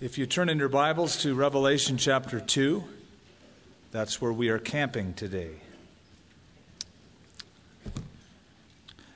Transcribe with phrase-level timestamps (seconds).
[0.00, 2.82] If you turn in your Bibles to Revelation chapter 2,
[3.92, 5.50] that's where we are camping today.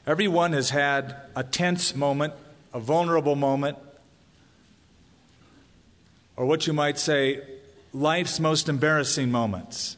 [0.07, 2.35] Everyone has had a tense moment,
[2.73, 3.77] a vulnerable moment,
[6.37, 7.41] or what you might say,
[7.93, 9.97] life's most embarrassing moments.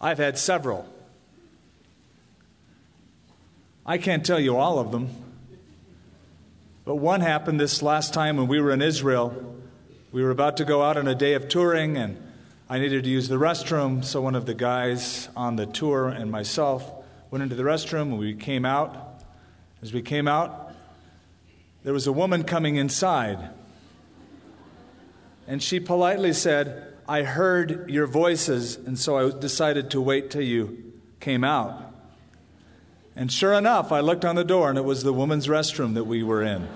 [0.00, 0.88] I've had several.
[3.86, 5.27] I can't tell you all of them.
[6.88, 9.60] But one happened this last time when we were in Israel.
[10.10, 12.16] We were about to go out on a day of touring, and
[12.66, 14.02] I needed to use the restroom.
[14.02, 16.90] So one of the guys on the tour and myself
[17.30, 19.22] went into the restroom, and we came out.
[19.82, 20.72] As we came out,
[21.84, 23.50] there was a woman coming inside.
[25.46, 30.40] And she politely said, I heard your voices, and so I decided to wait till
[30.40, 31.84] you came out.
[33.14, 36.04] And sure enough, I looked on the door and it was the woman's restroom that
[36.04, 36.68] we were in.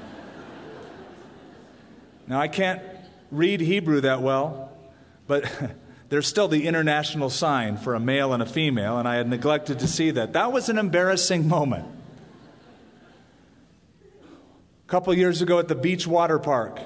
[2.27, 2.81] Now, I can't
[3.31, 4.73] read Hebrew that well,
[5.27, 5.51] but
[6.09, 9.79] there's still the international sign for a male and a female, and I had neglected
[9.81, 10.35] to see that.
[10.35, 11.87] That was an embarrassing moment.
[14.13, 16.79] A couple years ago at the beach water park,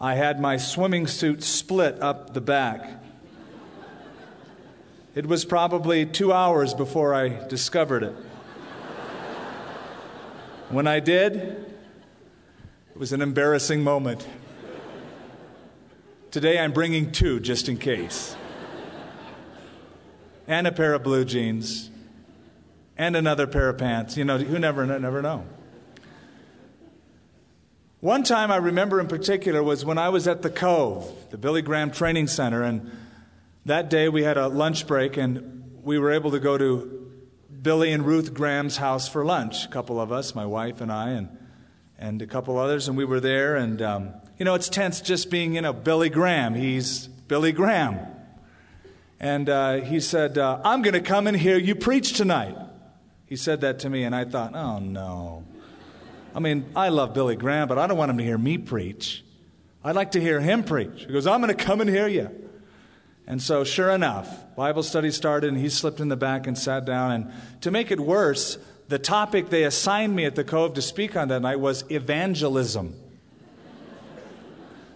[0.00, 2.88] I had my swimming suit split up the back.
[5.16, 8.14] It was probably two hours before I discovered it.
[10.68, 11.66] When I did,
[12.98, 14.26] it was an embarrassing moment.
[16.32, 18.34] Today I'm bringing two just in case.
[20.48, 21.90] And a pair of blue jeans.
[22.96, 24.16] And another pair of pants.
[24.16, 25.46] You know, you never, never know.
[28.00, 31.62] One time I remember in particular was when I was at the Cove, the Billy
[31.62, 32.90] Graham Training Center, and
[33.64, 37.12] that day we had a lunch break and we were able to go to
[37.62, 39.66] Billy and Ruth Graham's house for lunch.
[39.66, 41.28] A couple of us, my wife and I, and,
[41.98, 43.56] and a couple others, and we were there.
[43.56, 46.54] And, um, you know, it's tense just being, you know, Billy Graham.
[46.54, 47.98] He's Billy Graham.
[49.20, 52.56] And uh, he said, uh, I'm going to come and hear you preach tonight.
[53.26, 55.44] He said that to me, and I thought, oh no.
[56.34, 59.24] I mean, I love Billy Graham, but I don't want him to hear me preach.
[59.82, 61.04] I'd like to hear him preach.
[61.06, 62.30] He goes, I'm going to come and hear you.
[63.26, 66.86] And so, sure enough, Bible study started, and he slipped in the back and sat
[66.86, 67.12] down.
[67.12, 67.32] And
[67.62, 68.56] to make it worse,
[68.88, 72.94] the topic they assigned me at the Cove to speak on that night was evangelism.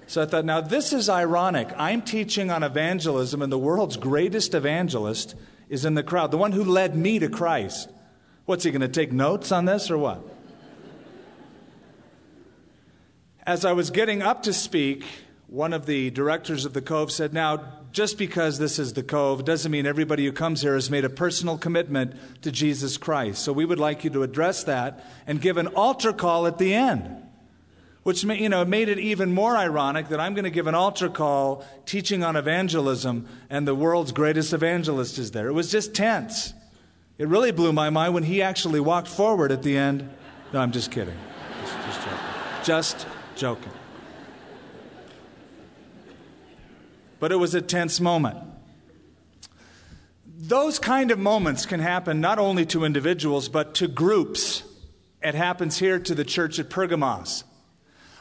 [0.06, 1.68] So I thought, now this is ironic.
[1.76, 5.34] I'm teaching on evangelism, and the world's greatest evangelist
[5.68, 7.88] is in the crowd, the one who led me to Christ.
[8.44, 10.22] What's he going to take notes on this or what?
[13.44, 15.04] As I was getting up to speak,
[15.52, 19.44] one of the directors of the Cove said, Now, just because this is the Cove
[19.44, 23.42] doesn't mean everybody who comes here has made a personal commitment to Jesus Christ.
[23.42, 26.72] So we would like you to address that and give an altar call at the
[26.72, 27.18] end.
[28.02, 31.10] Which you know, made it even more ironic that I'm going to give an altar
[31.10, 35.48] call teaching on evangelism, and the world's greatest evangelist is there.
[35.48, 36.54] It was just tense.
[37.18, 40.08] It really blew my mind when he actually walked forward at the end.
[40.52, 41.14] No, I'm just kidding.
[41.60, 42.18] Just, just joking.
[42.64, 43.81] Just joking.
[47.22, 48.36] But it was a tense moment.
[50.26, 54.64] Those kind of moments can happen not only to individuals, but to groups.
[55.22, 57.44] It happens here to the church at Pergamos.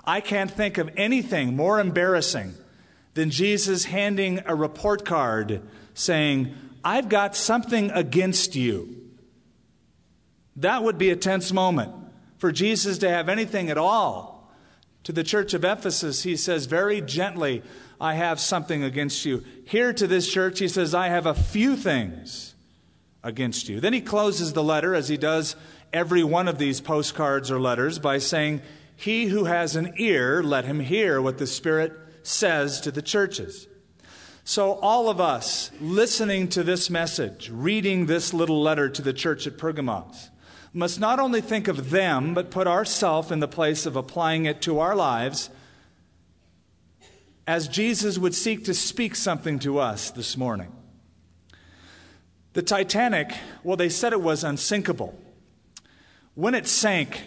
[0.05, 2.53] I can't think of anything more embarrassing
[3.15, 5.63] than Jesus handing a report card
[5.95, 8.97] saying, I've got something against you.
[10.57, 11.91] That would be a tense moment
[12.37, 14.31] for Jesus to have anything at all.
[15.05, 17.63] To the church of Ephesus, he says very gently,
[18.01, 19.45] I have something against you.
[19.63, 22.55] Here to this church, he says, I have a few things
[23.23, 23.79] against you.
[23.79, 25.55] Then he closes the letter, as he does
[25.93, 28.63] every one of these postcards or letters, by saying,
[28.95, 33.67] He who has an ear, let him hear what the Spirit says to the churches.
[34.43, 39.45] So, all of us listening to this message, reading this little letter to the church
[39.45, 40.31] at Pergamos,
[40.73, 44.59] must not only think of them, but put ourselves in the place of applying it
[44.63, 45.51] to our lives
[47.51, 50.71] as Jesus would seek to speak something to us this morning.
[52.53, 55.19] The Titanic, well, they said it was unsinkable.
[56.33, 57.23] When it sank,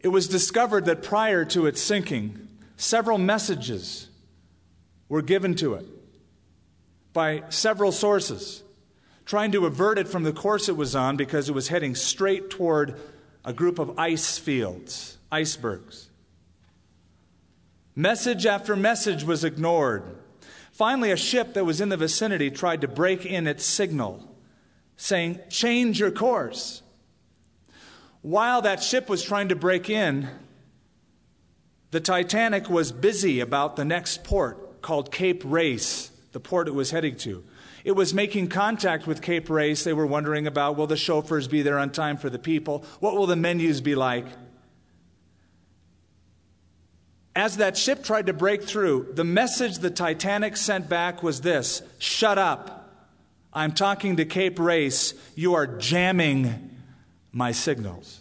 [0.00, 4.08] it was discovered that prior to its sinking, several messages
[5.08, 5.86] were given to it
[7.12, 8.64] by several sources,
[9.24, 12.50] trying to avert it from the course it was on because it was heading straight
[12.50, 12.98] toward
[13.44, 16.08] a group of ice fields, icebergs.
[17.98, 20.02] Message after message was ignored.
[20.70, 24.36] Finally, a ship that was in the vicinity tried to break in its signal,
[24.98, 26.82] saying, Change your course.
[28.20, 30.28] While that ship was trying to break in,
[31.90, 36.90] the Titanic was busy about the next port called Cape Race, the port it was
[36.90, 37.44] heading to.
[37.82, 39.84] It was making contact with Cape Race.
[39.84, 42.84] They were wondering about will the chauffeurs be there on time for the people?
[43.00, 44.26] What will the menus be like?
[47.36, 51.82] As that ship tried to break through, the message the Titanic sent back was this
[51.98, 52.90] Shut up.
[53.52, 55.12] I'm talking to Cape Race.
[55.34, 56.70] You are jamming
[57.32, 58.20] my signals.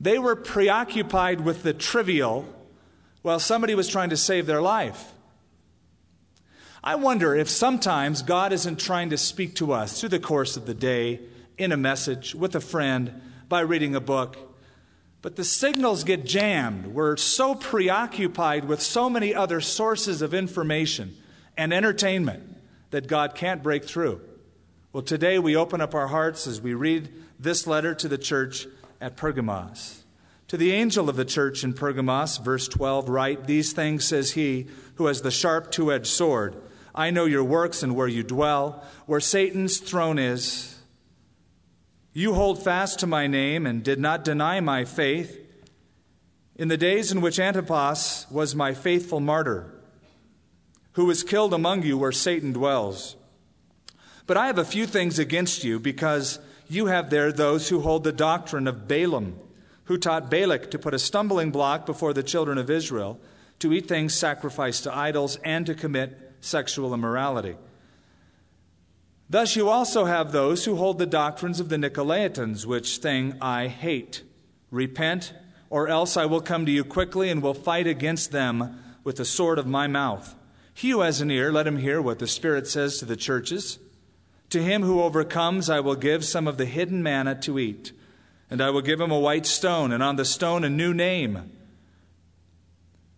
[0.00, 2.46] They were preoccupied with the trivial
[3.22, 5.12] while somebody was trying to save their life.
[6.84, 10.66] I wonder if sometimes God isn't trying to speak to us through the course of
[10.66, 11.20] the day,
[11.58, 14.51] in a message, with a friend, by reading a book.
[15.22, 16.88] But the signals get jammed.
[16.88, 21.16] We're so preoccupied with so many other sources of information
[21.56, 22.56] and entertainment
[22.90, 24.20] that God can't break through.
[24.92, 27.08] Well, today we open up our hearts as we read
[27.38, 28.66] this letter to the church
[29.00, 30.04] at Pergamos.
[30.48, 34.66] To the angel of the church in Pergamos, verse 12, write, These things says he
[34.96, 36.56] who has the sharp two edged sword.
[36.94, 40.71] I know your works and where you dwell, where Satan's throne is.
[42.14, 45.38] You hold fast to my name and did not deny my faith.
[46.56, 49.72] In the days in which Antipas was my faithful martyr,
[50.92, 53.16] who was killed among you where Satan dwells.
[54.26, 56.38] But I have a few things against you, because
[56.68, 59.38] you have there those who hold the doctrine of Balaam,
[59.84, 63.18] who taught Balak to put a stumbling block before the children of Israel,
[63.58, 67.56] to eat things sacrificed to idols, and to commit sexual immorality.
[69.30, 73.68] Thus, you also have those who hold the doctrines of the Nicolaitans, which thing I
[73.68, 74.22] hate.
[74.70, 75.32] Repent,
[75.70, 79.24] or else I will come to you quickly and will fight against them with the
[79.24, 80.34] sword of my mouth.
[80.74, 83.78] He who has an ear, let him hear what the Spirit says to the churches.
[84.50, 87.92] To him who overcomes, I will give some of the hidden manna to eat,
[88.50, 91.50] and I will give him a white stone, and on the stone a new name,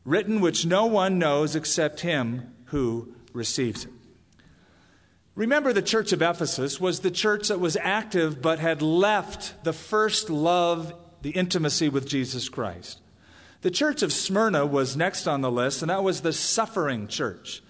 [0.04, 3.90] written which no one knows except him who receives it.
[5.34, 9.72] Remember, the church of Ephesus was the church that was active but had left the
[9.72, 13.00] first love, the intimacy with Jesus Christ.
[13.62, 17.62] The church of Smyrna was next on the list, and that was the suffering church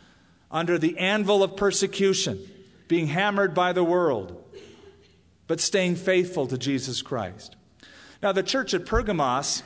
[0.50, 2.38] under the anvil of persecution,
[2.87, 4.44] being hammered by the world,
[5.46, 7.56] but staying faithful to Jesus Christ.
[8.22, 9.62] Now, the church at Pergamos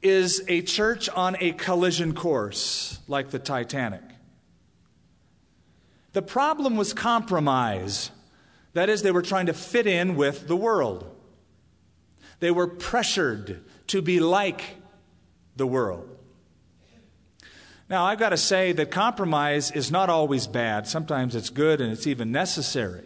[0.00, 4.02] is a church on a collision course like the Titanic.
[6.12, 8.10] The problem was compromise.
[8.72, 11.08] That is, they were trying to fit in with the world.
[12.40, 14.76] They were pressured to be like
[15.56, 16.08] the world.
[17.88, 20.86] Now, I've got to say that compromise is not always bad.
[20.86, 23.04] Sometimes it's good and it's even necessary.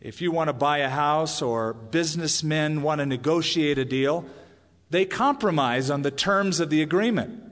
[0.00, 4.26] If you want to buy a house or businessmen want to negotiate a deal,
[4.90, 7.42] they compromise on the terms of the agreement.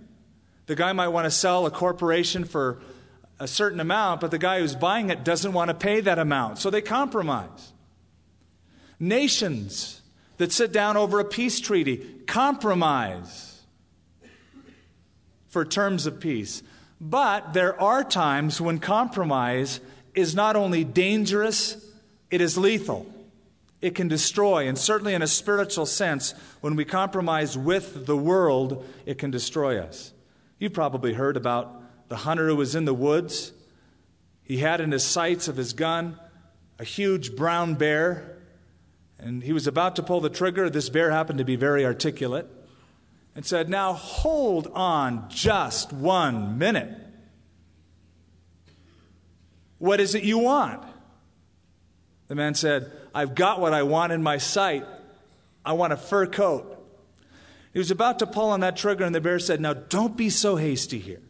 [0.67, 2.83] The guy might want to sell a corporation for
[3.43, 6.59] a certain amount, but the guy who's buying it doesn't want to pay that amount.
[6.59, 7.73] So they compromise.
[9.01, 10.01] Nations
[10.37, 11.97] that sit down over a peace treaty
[12.27, 13.61] compromise
[15.49, 16.63] for terms of peace.
[17.01, 19.81] But there are times when compromise
[20.15, 21.85] is not only dangerous,
[22.31, 23.07] it is lethal.
[23.81, 28.87] It can destroy, and certainly in a spiritual sense, when we compromise with the world,
[29.05, 30.13] it can destroy us.
[30.61, 31.82] You've probably heard about
[32.13, 33.53] the hunter who was in the woods.
[34.43, 36.19] He had in his sights of his gun
[36.79, 38.37] a huge brown bear,
[39.19, 40.69] and he was about to pull the trigger.
[40.69, 42.47] This bear happened to be very articulate
[43.35, 46.95] and said, Now hold on just one minute.
[49.79, 50.83] What is it you want?
[52.29, 54.85] The man said, I've got what I want in my sight.
[55.65, 56.79] I want a fur coat.
[57.73, 60.29] He was about to pull on that trigger, and the bear said, Now don't be
[60.29, 61.23] so hasty here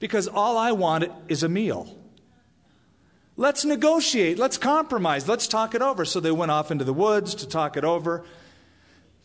[0.00, 1.96] because all I want is a meal.
[3.36, 4.38] Let's negotiate.
[4.38, 5.28] Let's compromise.
[5.28, 6.04] Let's talk it over.
[6.04, 8.24] So they went off into the woods to talk it over.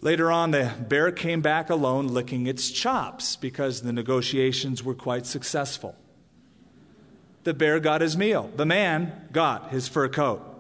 [0.02, 5.26] Later on, the bear came back alone, licking its chops because the negotiations were quite
[5.26, 5.96] successful.
[7.44, 10.55] The bear got his meal, the man got his fur coat.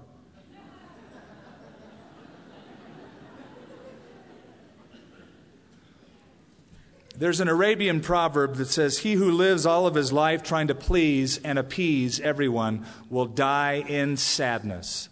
[7.17, 10.75] There's an Arabian proverb that says, He who lives all of his life trying to
[10.75, 15.07] please and appease everyone will die in sadness.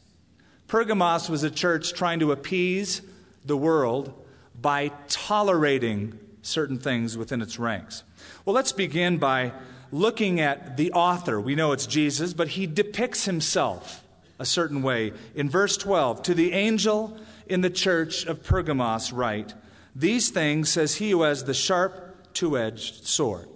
[0.67, 3.01] Pergamos was a church trying to appease
[3.45, 4.13] the world
[4.59, 8.03] by tolerating certain things within its ranks.
[8.43, 9.53] Well, let's begin by
[9.91, 11.39] looking at the author.
[11.39, 14.03] We know it's Jesus, but he depicts himself
[14.39, 15.13] a certain way.
[15.35, 17.17] In verse 12, to the angel
[17.47, 19.53] in the church of Pergamos write,
[19.95, 23.47] These things says he who has the sharp, two edged sword.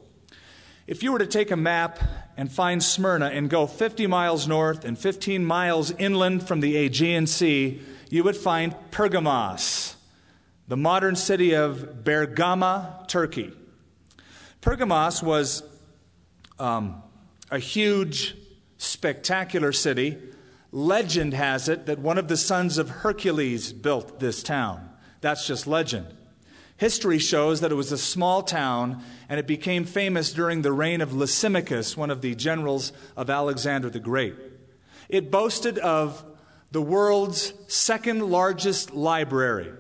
[0.86, 2.00] If you were to take a map
[2.38, 7.28] and find Smyrna and go 50 miles north and 15 miles inland from the Aegean
[7.28, 9.96] Sea, you would find Pergamos,
[10.68, 13.52] the modern city of Bergama, Turkey.
[14.62, 15.64] Pergamos was
[16.60, 17.02] um,
[17.52, 18.36] a huge,
[18.78, 20.18] spectacular city.
[20.72, 24.90] Legend has it that one of the sons of Hercules built this town.
[25.22, 26.17] That's just legend.
[26.78, 31.02] History shows that it was a small town and it became famous during the reign
[31.02, 34.36] of Lysimachus, one of the generals of Alexander the Great.
[35.10, 36.24] It boasted of
[36.72, 39.72] the world's second largest library.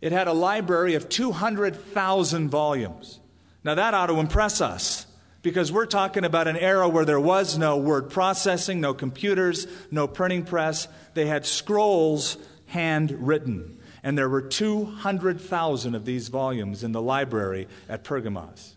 [0.00, 3.20] It had a library of 200,000 volumes.
[3.62, 5.06] Now, that ought to impress us
[5.42, 10.08] because we're talking about an era where there was no word processing, no computers, no
[10.08, 10.88] printing press.
[11.14, 12.36] They had scrolls
[12.66, 13.78] handwritten.
[14.02, 18.76] And there were 200,000 of these volumes in the library at Pergamos.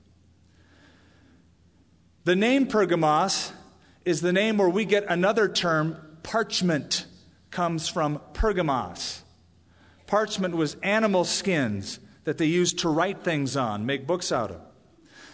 [2.25, 3.51] The name Pergamos
[4.05, 7.05] is the name where we get another term, parchment,
[7.51, 9.23] comes from Pergamos.
[10.07, 14.61] Parchment was animal skins that they used to write things on, make books out of.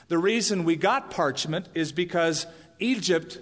[0.08, 2.48] The reason we got parchment is because
[2.80, 3.40] Egypt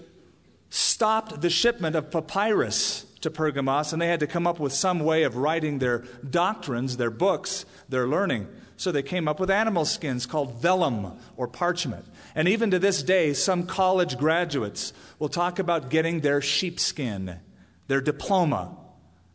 [0.70, 5.00] stopped the shipment of papyrus to Pergamos, and they had to come up with some
[5.00, 8.48] way of writing their doctrines, their books, their learning.
[8.78, 12.06] So they came up with animal skins called vellum or parchment.
[12.36, 17.40] And even to this day, some college graduates will talk about getting their sheepskin,
[17.88, 18.78] their diploma,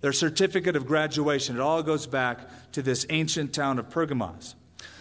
[0.00, 1.56] their certificate of graduation.
[1.56, 2.40] It all goes back
[2.72, 4.54] to this ancient town of Pergamos.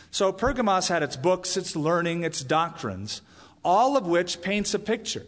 [0.09, 3.21] So Pergamos had its books, its learning, its doctrines,
[3.63, 5.25] all of which paints a picture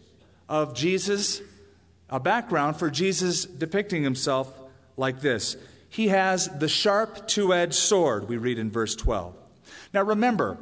[0.50, 1.42] of Jesus
[2.14, 4.56] a background for Jesus depicting himself
[4.96, 5.58] like this
[5.90, 9.36] He has the sharp two edged sword, we read in verse 12.
[9.94, 10.60] Now remember,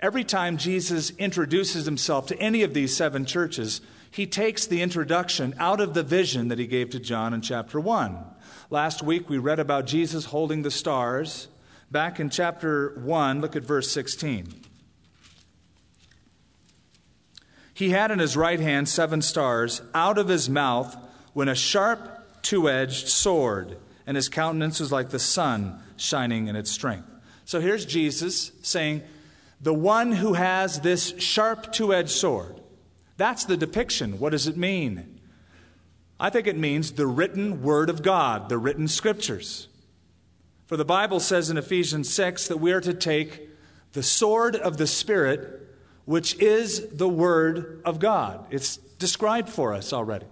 [0.00, 3.80] every time Jesus introduces himself to any of these seven churches,
[4.10, 7.80] he takes the introduction out of the vision that he gave to John in chapter
[7.80, 8.18] 1.
[8.68, 11.48] Last week we read about Jesus holding the stars.
[11.90, 14.71] Back in chapter 1, look at verse 16.
[17.74, 19.82] He had in his right hand seven stars.
[19.94, 20.96] Out of his mouth
[21.34, 26.56] went a sharp, two edged sword, and his countenance was like the sun shining in
[26.56, 27.08] its strength.
[27.44, 29.02] So here's Jesus saying,
[29.60, 32.60] The one who has this sharp, two edged sword.
[33.16, 34.18] That's the depiction.
[34.18, 35.20] What does it mean?
[36.18, 39.68] I think it means the written word of God, the written scriptures.
[40.66, 43.48] For the Bible says in Ephesians 6 that we are to take
[43.92, 45.60] the sword of the Spirit
[46.04, 48.46] which is the Word of God.
[48.50, 50.26] It's described for us already.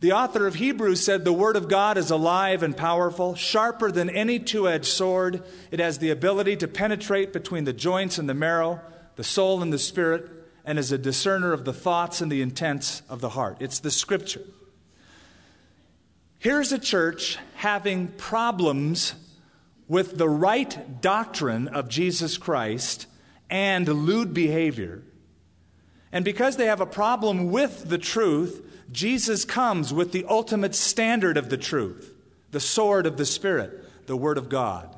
[0.00, 4.10] The author of Hebrews said the Word of God is alive and powerful, sharper than
[4.10, 5.42] any two edged sword.
[5.70, 8.80] It has the ability to penetrate between the joints and the marrow,
[9.16, 10.30] the soul and the spirit,
[10.66, 13.56] and is a discerner of the thoughts and the intents of the heart.
[13.60, 14.42] It's the Scripture.
[16.38, 19.14] Here's a church having problems
[19.88, 23.06] with the right doctrine of Jesus Christ
[23.50, 25.02] and lewd behavior.
[26.12, 31.36] And because they have a problem with the truth, Jesus comes with the ultimate standard
[31.36, 32.14] of the truth,
[32.50, 34.96] the sword of the Spirit, the Word of God.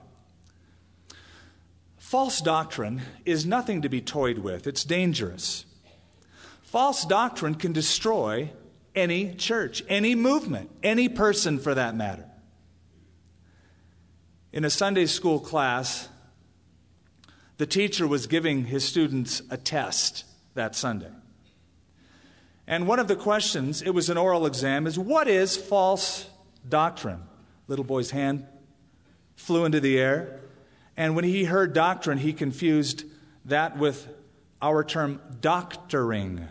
[1.97, 5.64] False doctrine is nothing to be toyed with, it's dangerous.
[6.62, 8.50] False doctrine can destroy
[8.95, 12.25] any church, any movement, any person for that matter.
[14.52, 16.09] In a Sunday school class,
[17.59, 20.25] the teacher was giving his students a test
[20.55, 21.11] that Sunday.
[22.67, 26.29] And one of the questions, it was an oral exam, is what is false
[26.69, 27.23] doctrine?
[27.67, 28.47] Little boy's hand
[29.37, 30.41] flew into the air.
[30.97, 33.05] And when he heard doctrine, he confused
[33.45, 34.09] that with
[34.61, 36.47] our term doctoring.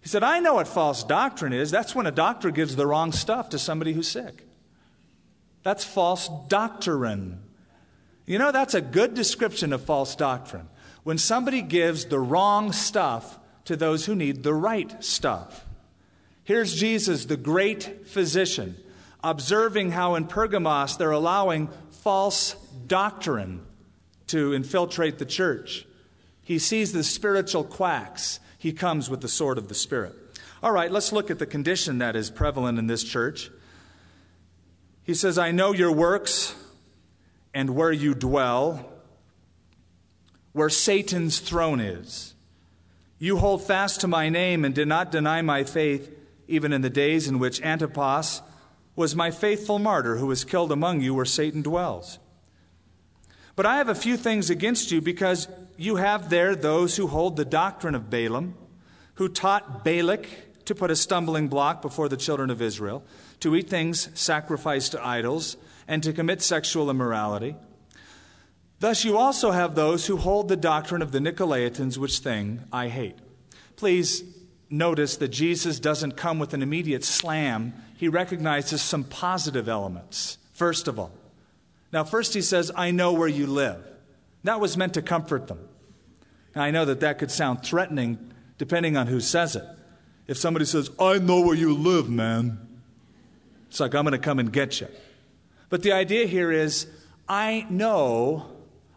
[0.00, 1.70] He said, I know what false doctrine is.
[1.70, 4.46] That's when a doctor gives the wrong stuff to somebody who's sick.
[5.62, 7.42] That's false doctrine.
[8.26, 10.68] You know, that's a good description of false doctrine.
[11.02, 15.64] When somebody gives the wrong stuff to those who need the right stuff.
[16.44, 18.76] Here's Jesus, the great physician,
[19.22, 22.54] observing how in Pergamos they're allowing false
[22.86, 23.64] doctrine
[24.28, 25.86] to infiltrate the church.
[26.42, 28.40] He sees the spiritual quacks.
[28.58, 30.14] He comes with the sword of the Spirit.
[30.62, 33.50] All right, let's look at the condition that is prevalent in this church.
[35.04, 36.54] He says, I know your works
[37.54, 38.90] and where you dwell,
[40.52, 42.34] where Satan's throne is.
[43.18, 46.10] You hold fast to my name and did not deny my faith,
[46.48, 48.42] even in the days in which Antipas
[48.96, 52.18] was my faithful martyr who was killed among you where Satan dwells.
[53.56, 57.36] But I have a few things against you because you have there those who hold
[57.36, 58.54] the doctrine of Balaam,
[59.14, 60.26] who taught Balak
[60.64, 63.02] to put a stumbling block before the children of Israel,
[63.40, 65.56] to eat things sacrificed to idols,
[65.90, 67.56] and to commit sexual immorality.
[68.78, 72.86] Thus, you also have those who hold the doctrine of the Nicolaitans, which thing I
[72.86, 73.16] hate.
[73.74, 74.22] Please
[74.70, 77.74] notice that Jesus doesn't come with an immediate slam.
[77.96, 81.10] He recognizes some positive elements, first of all.
[81.92, 83.84] Now, first he says, I know where you live.
[84.44, 85.58] That was meant to comfort them.
[86.54, 89.64] Now, I know that that could sound threatening depending on who says it.
[90.28, 92.60] If somebody says, I know where you live, man,
[93.68, 94.86] it's like, I'm going to come and get you.
[95.70, 96.86] But the idea here is,
[97.28, 98.50] I know,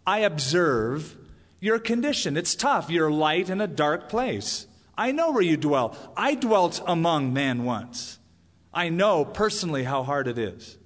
[0.05, 1.15] I observe
[1.61, 2.35] your condition.
[2.35, 2.89] It's tough.
[2.89, 4.67] You're light in a dark place.
[4.97, 5.95] I know where you dwell.
[6.17, 8.19] I dwelt among men once.
[8.73, 10.77] I know personally how hard it is.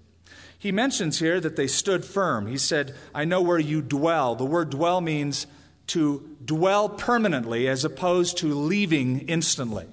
[0.59, 2.47] He mentions here that they stood firm.
[2.47, 4.35] He said, I know where you dwell.
[4.35, 5.47] The word dwell means
[5.87, 9.85] to dwell permanently as opposed to leaving instantly.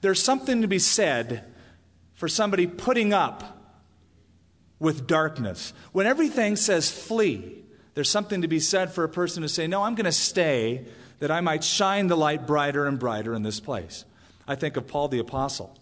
[0.00, 1.44] There's something to be said
[2.14, 3.55] for somebody putting up
[4.78, 5.72] with darkness.
[5.92, 7.64] When everything says flee,
[7.94, 10.86] there's something to be said for a person to say, No, I'm going to stay
[11.18, 14.04] that I might shine the light brighter and brighter in this place.
[14.46, 15.76] I think of Paul the Apostle.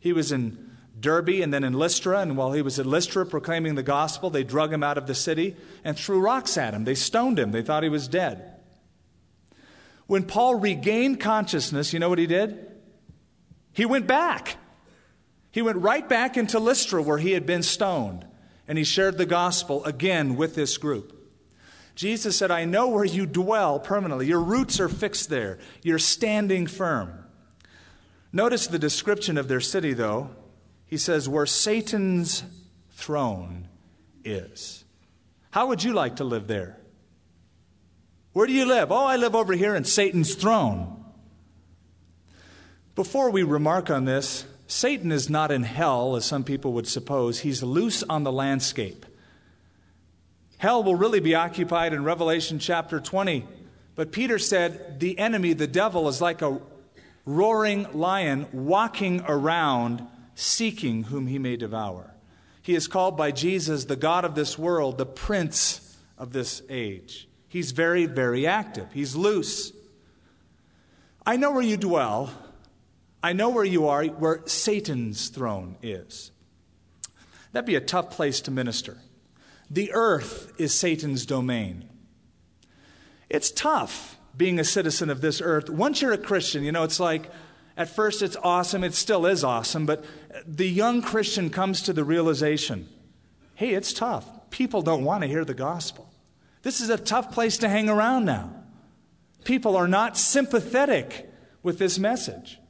[0.00, 3.74] He was in Derbe and then in Lystra, and while he was at Lystra proclaiming
[3.74, 6.84] the gospel, they drug him out of the city and threw rocks at him.
[6.84, 7.52] They stoned him.
[7.52, 8.54] They thought he was dead.
[10.06, 12.66] When Paul regained consciousness, you know what he did?
[13.72, 14.56] He went back.
[15.52, 18.24] He went right back into Lystra where he had been stoned,
[18.68, 21.14] and he shared the gospel again with this group.
[21.94, 24.28] Jesus said, I know where you dwell permanently.
[24.28, 25.58] Your roots are fixed there.
[25.82, 27.24] You're standing firm.
[28.32, 30.30] Notice the description of their city, though.
[30.86, 32.44] He says, where Satan's
[32.92, 33.66] throne
[34.22, 34.84] is.
[35.50, 36.78] How would you like to live there?
[38.32, 38.92] Where do you live?
[38.92, 41.04] Oh, I live over here in Satan's throne.
[42.94, 47.40] Before we remark on this, Satan is not in hell, as some people would suppose.
[47.40, 49.06] He's loose on the landscape.
[50.58, 53.46] Hell will really be occupied in Revelation chapter 20.
[53.94, 56.60] But Peter said the enemy, the devil, is like a
[57.24, 62.14] roaring lion walking around seeking whom he may devour.
[62.60, 67.26] He is called by Jesus the God of this world, the prince of this age.
[67.48, 68.92] He's very, very active.
[68.92, 69.72] He's loose.
[71.24, 72.30] I know where you dwell.
[73.22, 76.30] I know where you are, where Satan's throne is.
[77.52, 78.98] That'd be a tough place to minister.
[79.70, 81.88] The earth is Satan's domain.
[83.28, 85.68] It's tough being a citizen of this earth.
[85.68, 87.30] Once you're a Christian, you know, it's like
[87.76, 90.04] at first it's awesome, it still is awesome, but
[90.46, 92.88] the young Christian comes to the realization
[93.54, 94.24] hey, it's tough.
[94.50, 96.08] People don't want to hear the gospel.
[96.62, 98.52] This is a tough place to hang around now.
[99.42, 101.28] People are not sympathetic
[101.64, 102.60] with this message.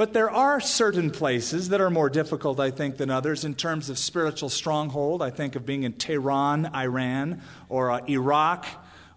[0.00, 3.90] But there are certain places that are more difficult, I think, than others in terms
[3.90, 5.20] of spiritual stronghold.
[5.20, 8.66] I think of being in Tehran, Iran, or uh, Iraq,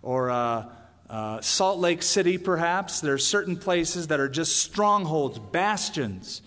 [0.02, 0.66] or uh,
[1.10, 3.00] uh, Salt Lake City, perhaps.
[3.00, 6.42] There are certain places that are just strongholds, bastions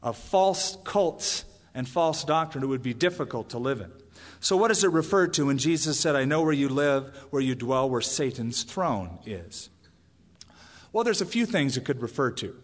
[0.00, 2.62] of false cults and false doctrine.
[2.62, 3.90] It would be difficult to live in.
[4.38, 7.42] So, what does it refer to when Jesus said, I know where you live, where
[7.42, 9.70] you dwell, where Satan's throne is?
[10.92, 12.61] Well, there's a few things it could refer to.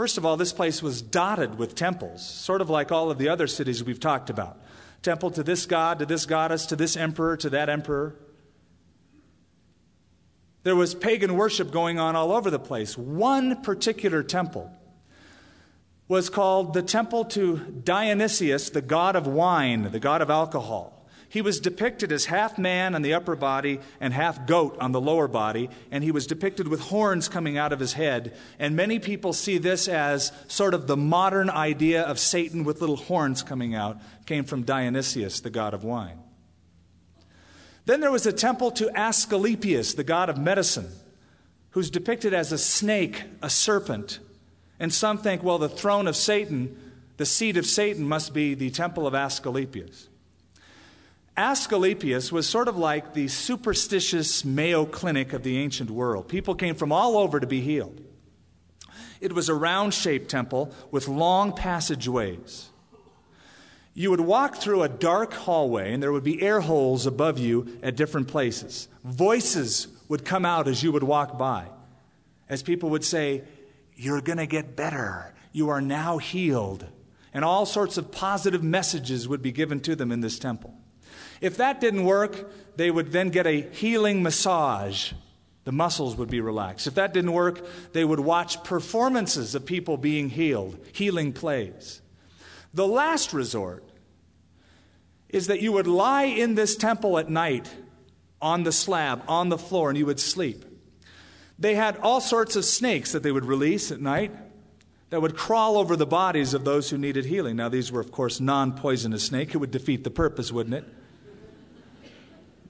[0.00, 3.28] First of all, this place was dotted with temples, sort of like all of the
[3.28, 4.58] other cities we've talked about.
[5.02, 8.16] Temple to this god, to this goddess, to this emperor, to that emperor.
[10.62, 12.96] There was pagan worship going on all over the place.
[12.96, 14.72] One particular temple
[16.08, 20.99] was called the temple to Dionysius, the god of wine, the god of alcohol.
[21.30, 25.00] He was depicted as half man on the upper body and half goat on the
[25.00, 28.36] lower body, and he was depicted with horns coming out of his head.
[28.58, 32.96] And many people see this as sort of the modern idea of Satan with little
[32.96, 36.18] horns coming out, came from Dionysius, the god of wine.
[37.84, 40.88] Then there was a temple to Asclepius, the god of medicine,
[41.70, 44.18] who's depicted as a snake, a serpent.
[44.80, 46.76] And some think, well, the throne of Satan,
[47.18, 50.08] the seat of Satan, must be the temple of Asclepius.
[51.36, 56.28] Asclepius was sort of like the superstitious Mayo Clinic of the ancient world.
[56.28, 58.00] People came from all over to be healed.
[59.20, 62.68] It was a round shaped temple with long passageways.
[63.94, 67.78] You would walk through a dark hallway, and there would be air holes above you
[67.82, 68.88] at different places.
[69.04, 71.66] Voices would come out as you would walk by,
[72.48, 73.42] as people would say,
[73.94, 75.34] You're going to get better.
[75.52, 76.86] You are now healed.
[77.32, 80.74] and all sorts of positive messages would be given to them in this temple.
[81.40, 85.12] If that didn't work, they would then get a healing massage.
[85.64, 86.86] The muscles would be relaxed.
[86.86, 92.02] If that didn't work, they would watch performances of people being healed, healing plays.
[92.72, 93.84] The last resort
[95.28, 97.70] is that you would lie in this temple at night
[98.42, 100.64] on the slab, on the floor, and you would sleep.
[101.58, 104.32] They had all sorts of snakes that they would release at night
[105.10, 107.56] that would crawl over the bodies of those who needed healing.
[107.56, 109.54] Now, these were, of course, non poisonous snake.
[109.54, 110.84] It would defeat the purpose, wouldn't it?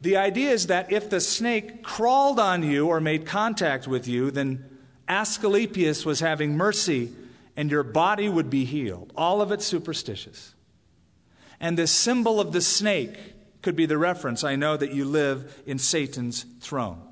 [0.01, 4.31] The idea is that if the snake crawled on you or made contact with you,
[4.31, 4.65] then
[5.09, 7.13] Asclepius was having mercy
[7.57, 9.13] and your body would be healed.
[9.17, 10.55] All of it superstitious.
[11.61, 13.19] And the symbol of the snake
[13.61, 17.03] could be the reference I know that you live in Satan's throne.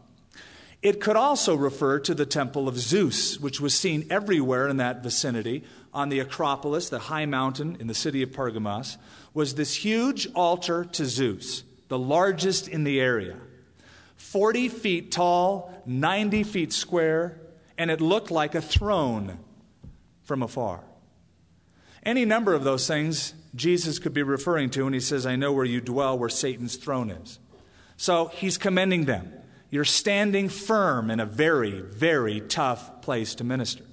[0.81, 5.03] It could also refer to the temple of Zeus, which was seen everywhere in that
[5.03, 5.65] vicinity.
[5.93, 8.97] On the Acropolis, the high mountain in the city of Pergamos,
[9.35, 13.37] was this huge altar to Zeus, the largest in the area.
[14.17, 17.41] 40 feet tall, 90 feet square,
[17.77, 19.39] and it looked like a throne
[20.25, 20.85] from afar.
[22.03, 25.53] Any number of those things Jesus could be referring to when he says, I know
[25.53, 27.39] where you dwell, where Satan's throne is.
[27.97, 29.33] So he's commending them.
[29.71, 33.85] You're standing firm in a very, very tough place to minister.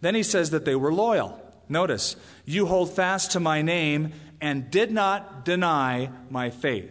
[0.00, 1.38] Then he says that they were loyal.
[1.68, 6.90] Notice, you hold fast to my name and did not deny my faith.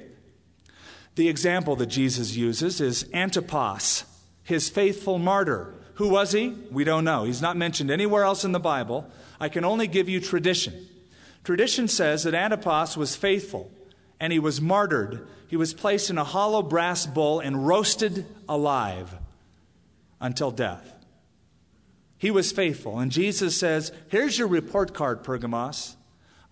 [1.20, 4.06] The example that Jesus uses is Antipas,
[4.42, 5.74] his faithful martyr.
[5.96, 6.56] Who was he?
[6.72, 7.26] We don't know.
[7.26, 9.06] He's not mentioned anywhere else in the Bible.
[9.38, 10.88] I can only give you tradition.
[11.44, 13.70] Tradition says that Antipas was faithful
[14.18, 19.14] and he was martyred he was placed in a hollow brass bowl and roasted alive
[20.22, 20.94] until death.
[22.18, 22.98] He was faithful.
[22.98, 25.98] And Jesus says, Here's your report card, Pergamos.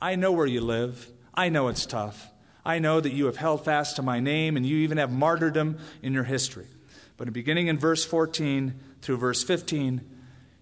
[0.02, 1.10] I know where you live.
[1.34, 2.32] I know it's tough.
[2.68, 5.78] I know that you have held fast to my name and you even have martyrdom
[6.04, 6.68] in your history.
[7.16, 10.02] But beginning in verse 14 through verse 15,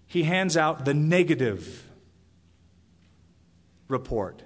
[0.06, 1.84] he hands out the negative
[3.88, 4.44] report.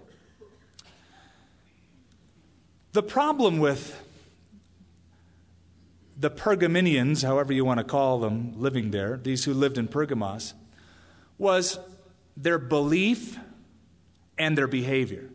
[2.92, 3.94] The problem with
[6.16, 10.54] the Pergaminians, however you want to call them, living there, these who lived in Pergamos,
[11.36, 11.78] was
[12.38, 13.38] their belief
[14.38, 15.28] and their behavior.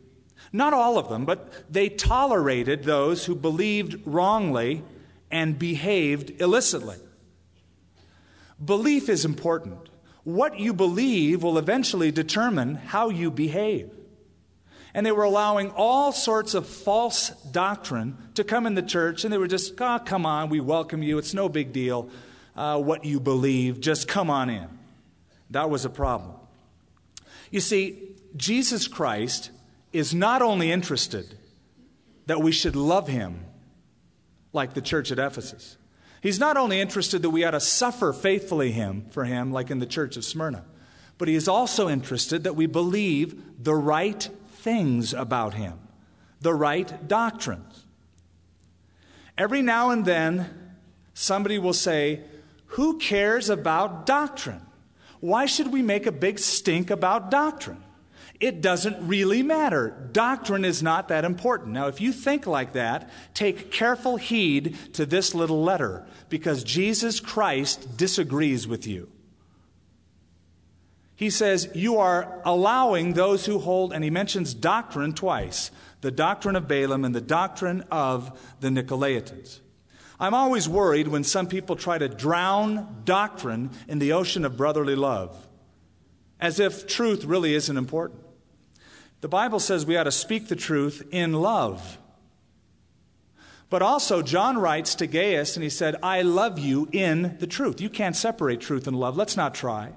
[0.51, 4.83] Not all of them, but they tolerated those who believed wrongly
[5.31, 6.97] and behaved illicitly.
[8.63, 9.89] Belief is important.
[10.23, 13.91] What you believe will eventually determine how you behave
[14.95, 19.33] and they were allowing all sorts of false doctrine to come in the church, and
[19.33, 21.17] they were just, oh, come on, we welcome you.
[21.17, 22.09] It's no big deal
[22.55, 23.81] uh, what you believe.
[23.81, 24.69] Just come on in.
[25.49, 26.35] That was a problem.
[27.51, 29.51] You see, Jesus Christ
[29.95, 31.38] is not only interested
[32.25, 33.45] that we should love him
[34.51, 35.77] like the church at Ephesus.
[36.21, 39.79] He's not only interested that we ought to suffer faithfully him for him like in
[39.79, 40.65] the church of Smyrna,
[41.17, 45.79] but he is also interested that we believe the right things about him,
[46.41, 47.86] the right doctrines.
[49.38, 50.73] Every now and then,
[51.13, 52.21] somebody will say,
[52.67, 54.62] Who cares about doctrine?
[55.21, 57.84] Why should we make a big stink about doctrine?
[58.39, 60.09] It doesn't really matter.
[60.11, 61.71] Doctrine is not that important.
[61.71, 67.19] Now, if you think like that, take careful heed to this little letter because Jesus
[67.19, 69.09] Christ disagrees with you
[71.15, 75.71] he says, You are allowing those who hold, and he mentions doctrine twice
[76.01, 79.61] the doctrine of Balaam and the doctrine of the Nicolaitans.
[80.19, 84.95] I'm always worried when some people try to drown doctrine in the ocean of brotherly
[84.95, 85.47] love,
[86.39, 88.21] as if truth really isn't important.
[89.25, 91.97] The Bible says we ought to speak the truth in love.
[93.71, 97.81] But also, John writes to Gaius and he said, I love you in the truth.
[97.81, 99.17] You can't separate truth and love.
[99.17, 99.93] Let's not try.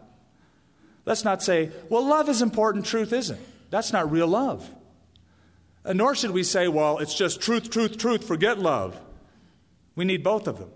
[1.05, 3.39] Let's not say, well, love is important, truth isn't.
[3.69, 4.67] That's not real love.
[5.85, 8.99] And nor should we say, well, it's just truth, truth, truth, forget love.
[9.95, 10.71] We need both of them.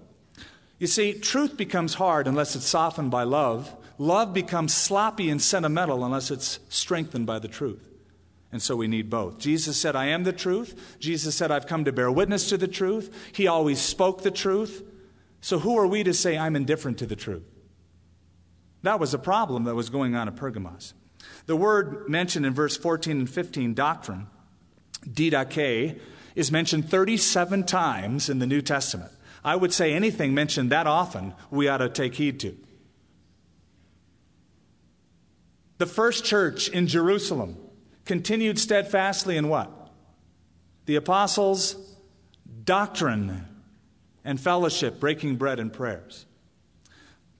[0.78, 3.74] You see, truth becomes hard unless it's softened by love.
[3.96, 7.88] Love becomes sloppy and sentimental unless it's strengthened by the truth.
[8.52, 9.38] And so we need both.
[9.38, 10.98] Jesus said, I am the truth.
[11.00, 13.32] Jesus said, I've come to bear witness to the truth.
[13.34, 14.84] He always spoke the truth.
[15.40, 17.44] So who are we to say I'm indifferent to the truth?
[18.82, 20.92] That was a problem that was going on at Pergamos.
[21.46, 24.26] The word mentioned in verse 14 and 15, doctrine,
[25.08, 25.98] didache,
[26.34, 29.12] is mentioned 37 times in the New Testament.
[29.44, 32.56] I would say anything mentioned that often, we ought to take heed to.
[35.78, 37.56] The first church in Jerusalem
[38.04, 39.70] continued steadfastly in what?
[40.86, 41.76] The apostles'
[42.64, 43.46] doctrine
[44.24, 46.26] and fellowship, breaking bread and prayers.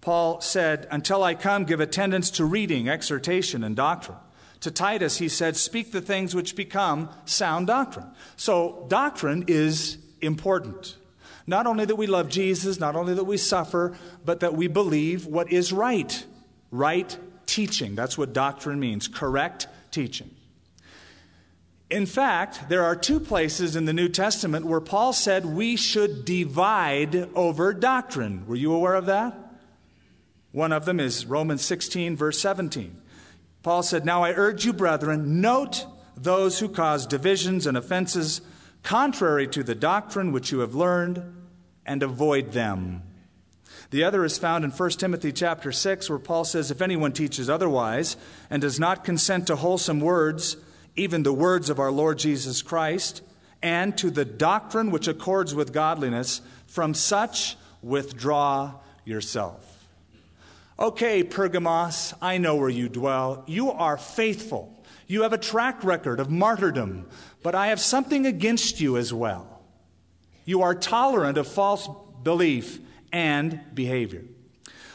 [0.01, 4.19] Paul said, Until I come, give attendance to reading, exhortation, and doctrine.
[4.61, 8.07] To Titus, he said, Speak the things which become sound doctrine.
[8.37, 10.97] So, doctrine is important.
[11.47, 15.27] Not only that we love Jesus, not only that we suffer, but that we believe
[15.27, 16.25] what is right.
[16.71, 17.95] Right teaching.
[17.95, 20.31] That's what doctrine means correct teaching.
[21.93, 26.25] In fact, there are two places in the New Testament where Paul said we should
[26.25, 28.47] divide over doctrine.
[28.47, 29.37] Were you aware of that?
[30.53, 32.97] One of them is Romans 16, verse 17.
[33.63, 35.85] Paul said, Now I urge you, brethren, note
[36.17, 38.41] those who cause divisions and offenses
[38.83, 41.23] contrary to the doctrine which you have learned,
[41.85, 43.03] and avoid them.
[43.91, 47.51] The other is found in 1 Timothy chapter 6 where Paul says if anyone teaches
[47.51, 48.17] otherwise
[48.49, 50.57] and does not consent to wholesome words
[50.97, 53.23] even the words of our Lord Jesus Christ
[53.63, 58.75] and to the doctrine which accords with godliness from such withdraw
[59.05, 59.89] yourself.
[60.79, 63.45] Okay, Pergamos, I know where you dwell.
[63.47, 64.83] You are faithful.
[65.07, 67.07] You have a track record of martyrdom,
[67.43, 69.61] but I have something against you as well.
[70.45, 71.89] You are tolerant of false
[72.23, 72.81] belief
[73.13, 74.25] and behavior.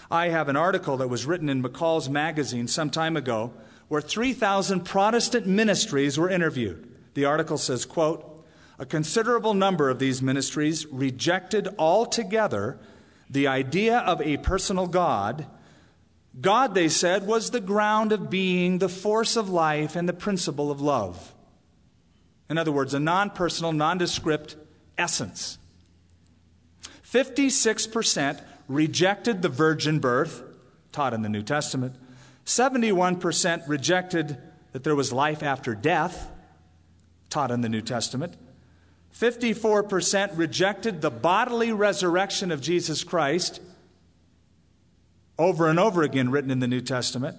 [0.09, 3.53] I have an article that was written in McCall's magazine some time ago
[3.87, 6.93] where 3,000 Protestant ministries were interviewed.
[7.13, 8.45] The article says, quote,
[8.79, 12.79] a considerable number of these ministries rejected altogether
[13.29, 15.47] the idea of a personal God.
[16.39, 20.69] God, they said, was the ground of being, the force of life, and the principle
[20.69, 21.33] of love.
[22.49, 24.55] In other words, a non personal, nondescript
[24.97, 25.57] essence.
[27.03, 30.43] 56% rejected the virgin birth,
[30.91, 31.95] taught in the New Testament.
[32.47, 34.37] 71% rejected
[34.71, 36.31] that there was life after death,
[37.29, 38.35] taught in the New Testament.
[39.13, 43.59] 54% rejected the bodily resurrection of Jesus Christ,
[45.37, 47.35] over and over again written in the New Testament.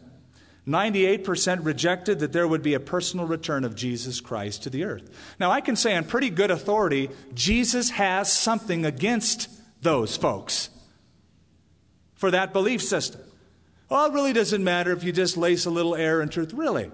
[0.66, 5.08] 98% rejected that there would be a personal return of Jesus Christ to the earth.
[5.40, 9.48] Now, I can say on pretty good authority, Jesus has something against
[9.80, 10.68] those folks
[12.14, 13.22] for that belief system.
[13.88, 16.52] Well, it really doesn't matter if you just lace a little air and truth.
[16.52, 16.90] Really.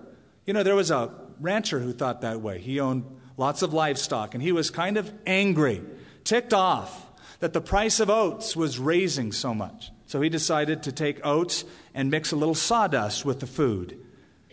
[0.46, 2.60] You know, there was a rancher who thought that way.
[2.60, 3.04] He owned
[3.36, 5.82] lots of livestock, and he was kind of angry,
[6.22, 7.06] ticked off
[7.40, 9.90] that the price of oats was raising so much.
[10.06, 13.98] So he decided to take oats and mix a little sawdust with the food.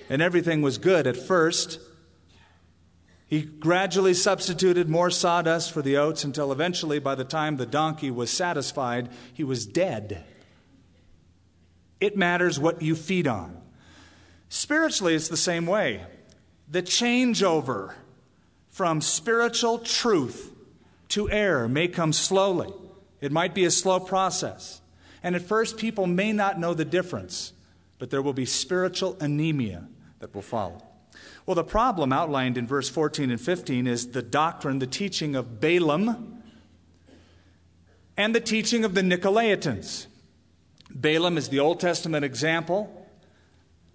[0.09, 1.79] And everything was good at first.
[3.27, 8.11] He gradually substituted more sawdust for the oats until eventually, by the time the donkey
[8.11, 10.25] was satisfied, he was dead.
[12.01, 13.61] It matters what you feed on.
[14.49, 16.03] Spiritually, it's the same way.
[16.67, 17.93] The changeover
[18.69, 20.51] from spiritual truth
[21.09, 22.73] to error may come slowly.
[23.21, 24.81] It might be a slow process.
[25.21, 27.53] And at first, people may not know the difference,
[27.99, 29.87] but there will be spiritual anemia
[30.19, 30.83] that will follow.
[31.45, 35.59] Well, the problem outlined in verse 14 and 15 is the doctrine, the teaching of
[35.59, 36.41] Balaam,
[38.17, 40.07] and the teaching of the Nicolaitans.
[40.93, 43.07] Balaam is the Old Testament example.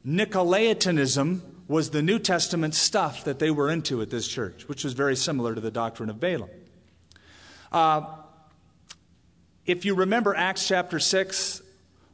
[0.06, 4.92] Nicolaitanism was the New Testament stuff that they were into at this church, which was
[4.92, 6.50] very similar to the doctrine of Balaam.
[7.72, 8.02] Uh,
[9.66, 11.62] if you remember Acts chapter 6,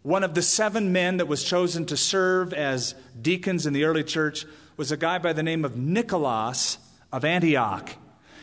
[0.03, 4.03] one of the seven men that was chosen to serve as deacons in the early
[4.03, 6.79] church was a guy by the name of Nicholas
[7.13, 7.91] of Antioch.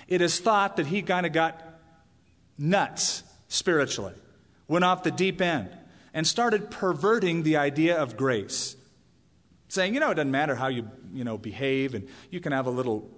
[0.07, 1.61] It is thought that he kind of got
[2.57, 4.13] nuts spiritually,
[4.67, 5.69] went off the deep end,
[6.13, 8.75] and started perverting the idea of grace.
[9.67, 12.65] Saying, you know, it doesn't matter how you, you know, behave, and you can have
[12.65, 13.09] a little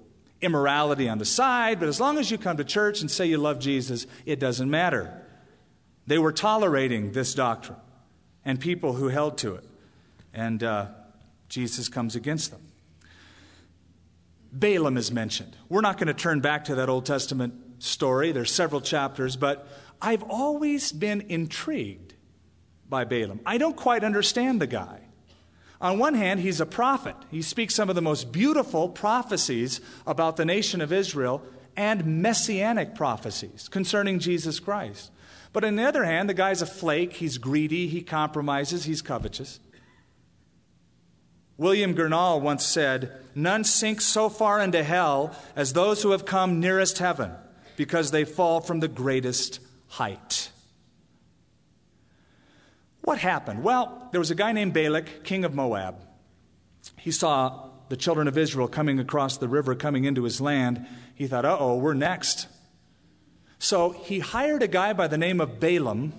[0.41, 3.37] immorality on the side, but as long as you come to church and say you
[3.37, 5.25] love Jesus, it doesn't matter.
[6.07, 7.77] They were tolerating this doctrine
[8.43, 9.63] and people who held to it.
[10.33, 10.87] And uh,
[11.47, 12.61] Jesus comes against them.
[14.51, 15.55] Balaam is mentioned.
[15.69, 18.31] We're not going to turn back to that Old Testament story.
[18.31, 19.67] There's several chapters, but
[20.01, 22.10] I've always been intrigued
[22.91, 23.39] by Balaam.
[23.43, 24.99] I don't quite understand the guy.
[25.79, 27.15] On one hand, he's a prophet.
[27.31, 31.41] He speaks some of the most beautiful prophecies about the nation of Israel
[31.75, 35.09] and messianic prophecies concerning Jesus Christ.
[35.53, 37.13] But on the other hand, the guy's a flake.
[37.13, 37.87] He's greedy.
[37.87, 38.83] He compromises.
[38.83, 39.59] He's covetous.
[41.57, 46.59] William Gurnall once said, None sink so far into hell as those who have come
[46.59, 47.31] nearest heaven
[47.75, 50.50] because they fall from the greatest height.
[53.01, 53.63] What happened?
[53.63, 55.95] Well, there was a guy named Balak, king of Moab.
[56.97, 61.27] He saw the children of Israel coming across the river, coming into his land, he
[61.27, 62.47] thought, uh oh, we're next.
[63.59, 66.13] So he hired a guy by the name of Balaam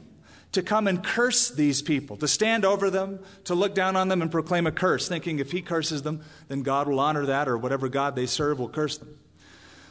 [0.52, 4.20] to come and curse these people, to stand over them, to look down on them
[4.20, 7.56] and proclaim a curse, thinking if he curses them, then God will honor that, or
[7.56, 9.18] whatever God they serve will curse them.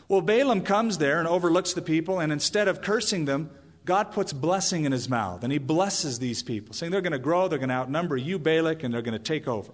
[0.07, 3.49] Well, Balaam comes there and overlooks the people, and instead of cursing them,
[3.83, 7.19] God puts blessing in his mouth, and he blesses these people, saying they're going to
[7.19, 9.71] grow, they're going to outnumber you, Balak, and they're going to take over.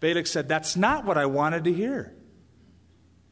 [0.00, 2.12] Balak said, That's not what I wanted to hear.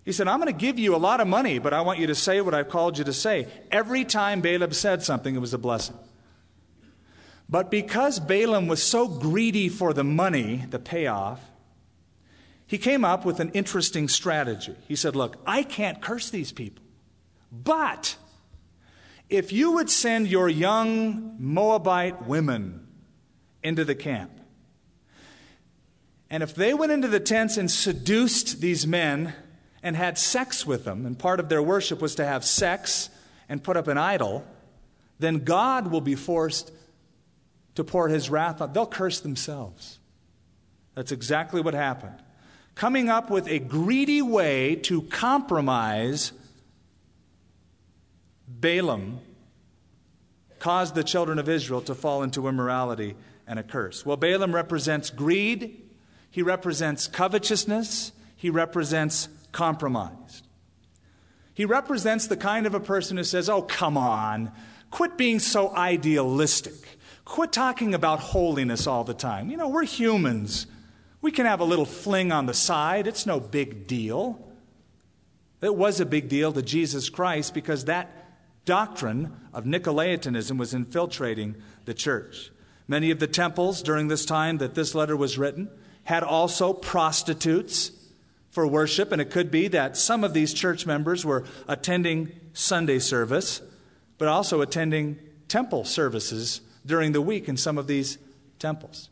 [0.04, 2.06] He said, I'm going to give you a lot of money, but I want you
[2.08, 3.48] to say what I've called you to say.
[3.70, 5.96] Every time Balaam said something, it was a blessing.
[7.48, 11.40] But because Balaam was so greedy for the money, the payoff,
[12.66, 14.74] he came up with an interesting strategy.
[14.88, 16.82] He said, Look, I can't curse these people,
[17.52, 18.16] but
[19.28, 22.86] if you would send your young Moabite women
[23.62, 24.30] into the camp,
[26.30, 29.34] and if they went into the tents and seduced these men,
[29.84, 33.10] and had sex with them, and part of their worship was to have sex
[33.50, 34.42] and put up an idol,
[35.18, 36.72] then God will be forced
[37.74, 38.72] to pour his wrath on.
[38.72, 39.98] They'll curse themselves.
[40.94, 42.16] That's exactly what happened.
[42.74, 46.32] Coming up with a greedy way to compromise
[48.46, 49.20] Balaam
[50.58, 54.06] caused the children of Israel to fall into immorality and a curse.
[54.06, 55.82] Well, Balaam represents greed,
[56.30, 60.46] he represents covetousness, he represents compromised.
[61.54, 64.50] He represents the kind of a person who says, Oh, come on,
[64.90, 66.98] quit being so idealistic.
[67.24, 69.50] Quit talking about holiness all the time.
[69.50, 70.66] You know, we're humans.
[71.22, 74.40] We can have a little fling on the side, it's no big deal.
[75.62, 78.23] It was a big deal to Jesus Christ because that
[78.64, 82.50] doctrine of Nicolaitanism was infiltrating the church.
[82.86, 85.70] Many of the temples during this time that this letter was written
[86.04, 87.92] had also prostitutes
[88.50, 92.98] for worship, and it could be that some of these church members were attending Sunday
[92.98, 93.60] service,
[94.18, 98.18] but also attending temple services during the week in some of these
[98.58, 99.08] temples.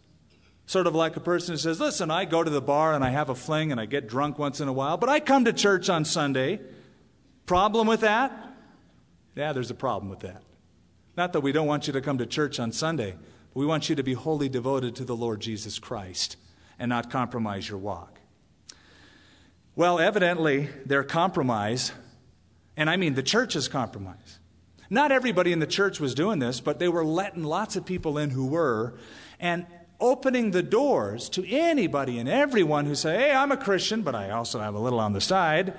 [0.66, 3.10] Sort of like a person who says, Listen, I go to the bar and I
[3.10, 5.52] have a fling and I get drunk once in a while, but I come to
[5.52, 6.60] church on Sunday.
[7.46, 8.51] Problem with that?
[9.34, 10.42] Yeah, there's a problem with that.
[11.16, 13.16] Not that we don't want you to come to church on Sunday,
[13.52, 16.36] but we want you to be wholly devoted to the Lord Jesus Christ
[16.78, 18.18] and not compromise your walk.
[19.74, 21.92] Well, evidently, their compromise,
[22.76, 24.38] and I mean the church's compromise.
[24.90, 28.18] Not everybody in the church was doing this, but they were letting lots of people
[28.18, 28.98] in who were,
[29.40, 29.66] and
[29.98, 34.30] opening the doors to anybody and everyone who say, "Hey, I'm a Christian, but I
[34.30, 35.72] also have a little on the side,"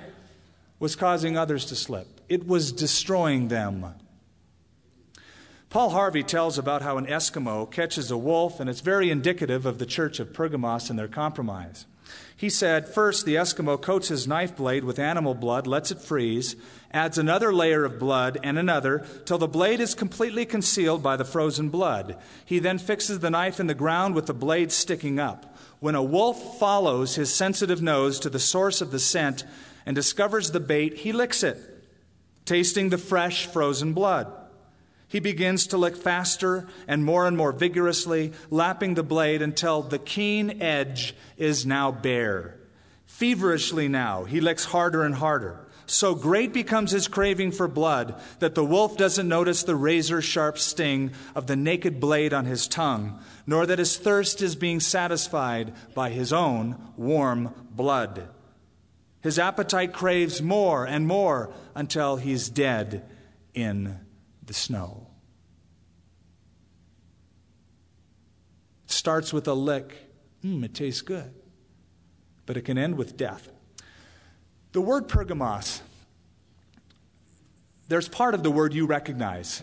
[0.80, 2.13] was causing others to slip.
[2.28, 3.94] It was destroying them.
[5.70, 9.78] Paul Harvey tells about how an Eskimo catches a wolf, and it's very indicative of
[9.78, 11.86] the church of Pergamos and their compromise.
[12.36, 16.56] He said, First, the Eskimo coats his knife blade with animal blood, lets it freeze,
[16.92, 21.24] adds another layer of blood and another, till the blade is completely concealed by the
[21.24, 22.18] frozen blood.
[22.44, 25.56] He then fixes the knife in the ground with the blade sticking up.
[25.80, 29.44] When a wolf follows his sensitive nose to the source of the scent
[29.84, 31.73] and discovers the bait, he licks it,
[32.44, 34.32] tasting the fresh frozen blood.
[35.08, 39.98] He begins to lick faster and more and more vigorously, lapping the blade until the
[39.98, 42.58] keen edge is now bare.
[43.06, 45.64] Feverishly now, he licks harder and harder.
[45.86, 50.58] So great becomes his craving for blood that the wolf doesn't notice the razor sharp
[50.58, 55.74] sting of the naked blade on his tongue, nor that his thirst is being satisfied
[55.94, 58.28] by his own warm blood.
[59.24, 63.08] His appetite craves more and more until he's dead
[63.54, 63.98] in
[64.44, 65.06] the snow.
[68.84, 70.10] It starts with a lick.
[70.44, 71.32] Mmm, it tastes good.
[72.44, 73.48] But it can end with death.
[74.72, 75.80] The word pergamos,
[77.88, 79.62] there's part of the word you recognize.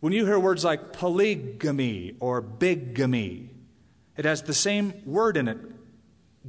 [0.00, 3.50] When you hear words like polygamy or bigamy,
[4.16, 5.58] it has the same word in it,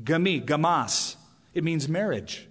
[0.01, 1.17] gami, gamas.
[1.53, 2.47] It means marriage.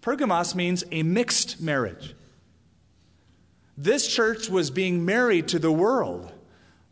[0.00, 2.14] Pergamos means a mixed marriage.
[3.76, 6.32] This church was being married to the world,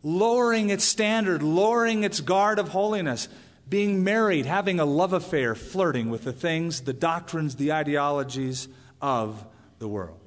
[0.03, 3.27] lowering its standard, lowering its guard of holiness,
[3.67, 8.67] being married, having a love affair, flirting with the things, the doctrines, the ideologies
[9.01, 9.45] of
[9.77, 10.19] the world.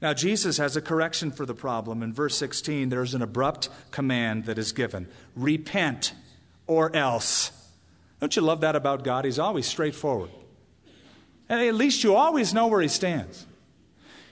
[0.00, 2.02] Now, Jesus has a correction for the problem.
[2.02, 6.12] In verse 16, there's an abrupt command that is given repent
[6.66, 7.52] or else.
[8.22, 9.24] Don't you love that about God?
[9.24, 10.30] He's always straightforward.
[11.48, 13.46] And at least you always know where He stands.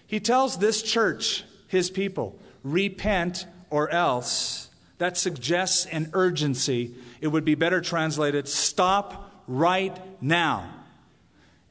[0.07, 2.39] He tells this church his people.
[2.63, 4.71] Repent or else.
[4.99, 6.95] That suggests an urgency.
[7.21, 10.73] It would be better translated stop right now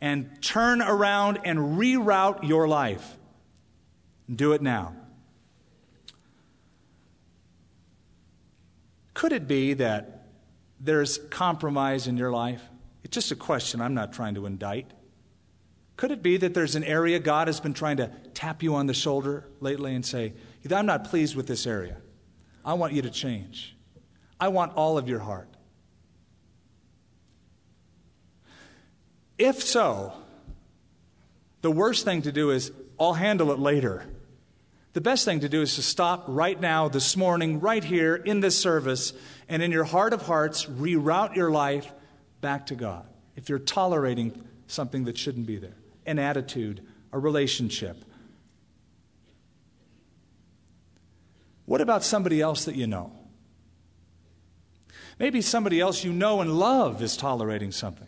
[0.01, 3.15] and turn around and reroute your life.
[4.33, 4.93] Do it now.
[9.13, 10.18] Could it be that
[10.79, 12.61] there's compromise in your life?
[13.03, 13.81] It's just a question.
[13.81, 14.91] I'm not trying to indict.
[15.95, 18.87] Could it be that there's an area God has been trying to tap you on
[18.87, 20.33] the shoulder lately and say,
[20.71, 21.97] I'm not pleased with this area.
[22.63, 23.75] I want you to change.
[24.39, 25.49] I want all of your heart.
[29.37, 30.13] If so,
[31.61, 34.05] the worst thing to do is, I'll handle it later.
[34.93, 38.39] The best thing to do is to stop right now, this morning, right here in
[38.39, 39.13] this service,
[39.49, 41.91] and in your heart of hearts, reroute your life
[42.39, 43.05] back to God.
[43.35, 45.75] If you're tolerating something that shouldn't be there,
[46.05, 48.05] an attitude, a relationship.
[51.65, 53.11] What about somebody else that you know?
[55.17, 58.07] Maybe somebody else you know and love is tolerating something.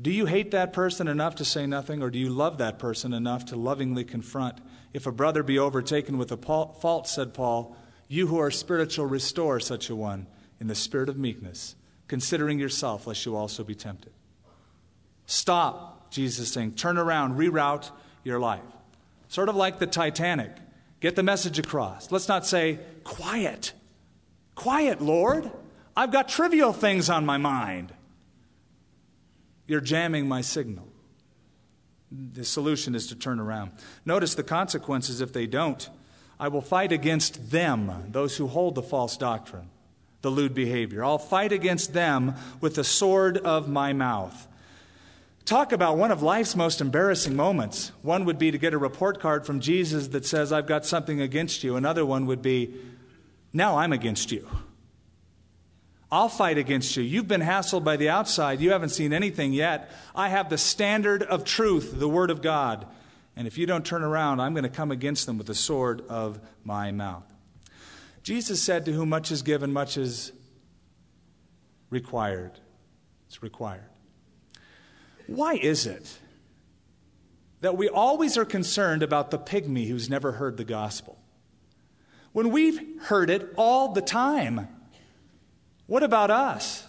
[0.00, 3.12] Do you hate that person enough to say nothing, or do you love that person
[3.12, 4.58] enough to lovingly confront?
[4.92, 7.76] If a brother be overtaken with a fault, said Paul,
[8.14, 10.26] you who are spiritual, restore such a one
[10.60, 11.74] in the spirit of meekness,
[12.08, 14.12] considering yourself, lest you also be tempted.
[15.26, 17.90] Stop, Jesus saying, turn around, reroute
[18.22, 18.62] your life.
[19.28, 20.52] Sort of like the Titanic.
[21.00, 22.12] Get the message across.
[22.12, 23.72] Let's not say, quiet.
[24.54, 25.50] Quiet, Lord.
[25.96, 27.92] I've got trivial things on my mind.
[29.66, 30.86] You're jamming my signal.
[32.10, 33.72] The solution is to turn around.
[34.04, 35.88] Notice the consequences if they don't.
[36.38, 39.68] I will fight against them, those who hold the false doctrine,
[40.22, 41.04] the lewd behavior.
[41.04, 44.48] I'll fight against them with the sword of my mouth.
[45.44, 47.92] Talk about one of life's most embarrassing moments.
[48.00, 51.20] One would be to get a report card from Jesus that says, I've got something
[51.20, 51.76] against you.
[51.76, 52.74] Another one would be,
[53.52, 54.48] Now I'm against you.
[56.10, 57.02] I'll fight against you.
[57.02, 58.60] You've been hassled by the outside.
[58.60, 59.90] You haven't seen anything yet.
[60.14, 62.86] I have the standard of truth, the Word of God.
[63.36, 66.02] And if you don't turn around, I'm going to come against them with the sword
[66.08, 67.24] of my mouth.
[68.22, 70.32] Jesus said, To whom much is given, much is
[71.90, 72.52] required.
[73.26, 73.90] It's required.
[75.26, 76.18] Why is it
[77.60, 81.18] that we always are concerned about the pygmy who's never heard the gospel?
[82.32, 84.68] When we've heard it all the time.
[85.86, 86.86] What about us?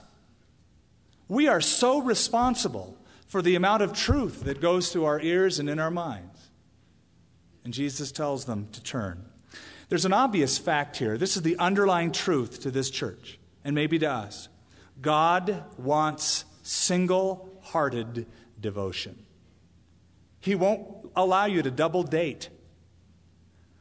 [1.28, 5.70] We are so responsible for the amount of truth that goes to our ears and
[5.70, 6.35] in our minds.
[7.66, 9.26] And Jesus tells them to turn.
[9.90, 11.18] There's an obvious fact here.
[11.18, 14.48] This is the underlying truth to this church, and maybe to us.
[15.02, 18.26] God wants single hearted
[18.60, 19.26] devotion.
[20.40, 22.50] He won't allow you to double date.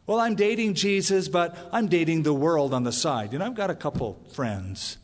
[0.06, 3.32] Well, I'm dating Jesus, but I'm dating the world on the side.
[3.32, 4.98] You know, I've got a couple friends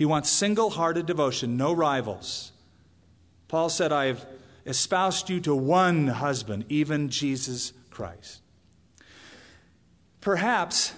[0.00, 2.52] he wants single hearted devotion, no rivals.
[3.48, 4.26] Paul said, I have
[4.64, 8.40] espoused you to one husband, even Jesus Christ.
[10.22, 10.94] Perhaps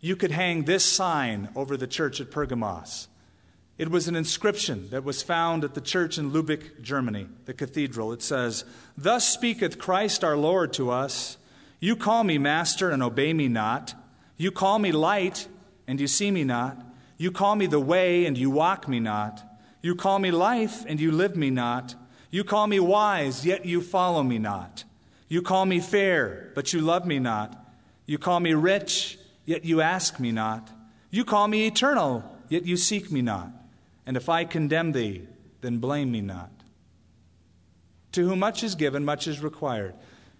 [0.00, 3.06] you could hang this sign over the church at Pergamos.
[3.78, 8.12] It was an inscription that was found at the church in Lubeck, Germany, the cathedral.
[8.12, 8.64] It says,
[8.98, 11.38] Thus speaketh Christ our Lord to us
[11.78, 13.94] You call me master and obey me not.
[14.36, 15.46] You call me light
[15.86, 16.84] and you see me not.
[17.16, 19.40] You call me the way, and you walk me not.
[19.82, 21.94] You call me life, and you live me not.
[22.28, 24.82] You call me wise, yet you follow me not.
[25.30, 27.56] You call me fair, but you love me not.
[28.04, 29.16] You call me rich,
[29.46, 30.68] yet you ask me not.
[31.08, 33.52] You call me eternal, yet you seek me not.
[34.04, 35.28] And if I condemn thee,
[35.60, 36.50] then blame me not.
[38.12, 39.94] To whom much is given, much is required.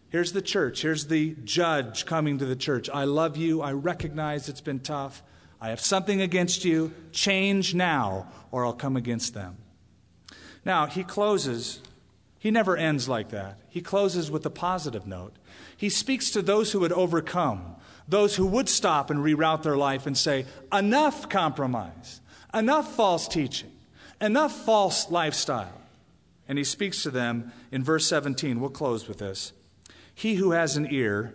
[0.08, 0.82] Here's the church.
[0.82, 2.90] Here's the judge coming to the church.
[2.92, 3.62] I love you.
[3.62, 5.22] I recognize it's been tough.
[5.60, 6.92] I have something against you.
[7.12, 9.56] Change now, or I'll come against them.
[10.64, 11.80] Now, he closes.
[12.40, 13.58] He never ends like that.
[13.68, 15.34] He closes with a positive note.
[15.76, 17.76] He speaks to those who would overcome,
[18.08, 22.22] those who would stop and reroute their life and say, enough compromise,
[22.54, 23.70] enough false teaching,
[24.22, 25.82] enough false lifestyle.
[26.48, 28.58] And he speaks to them in verse 17.
[28.58, 29.52] We'll close with this.
[30.14, 31.34] He who has an ear,